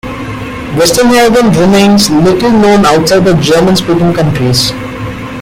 Westernhagen 0.75 1.55
remains 1.59 2.09
little 2.09 2.49
known 2.49 2.87
outside 2.87 3.19
the 3.23 3.35
German-speaking 3.35 4.15
countries. 4.15 4.71